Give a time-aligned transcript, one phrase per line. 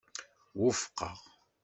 [0.59, 1.17] Wufqeɣ.